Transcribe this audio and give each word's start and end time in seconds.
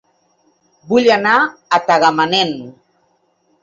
Vull 0.93 1.11
anar 1.17 1.35
a 1.47 1.81
Tagamanent 1.93 2.59